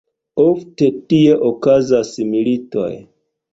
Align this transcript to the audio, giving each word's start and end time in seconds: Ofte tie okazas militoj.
Ofte 0.43 0.89
tie 1.11 1.37
okazas 1.51 2.11
militoj. 2.33 2.91